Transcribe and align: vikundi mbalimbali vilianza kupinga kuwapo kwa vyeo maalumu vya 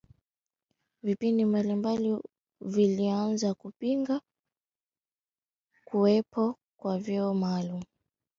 vikundi 1.03 1.43
mbalimbali 1.45 2.17
vilianza 2.61 3.53
kupinga 3.53 4.21
kuwapo 5.85 6.55
kwa 6.77 6.99
vyeo 6.99 7.33
maalumu 7.33 7.79
vya 7.79 7.87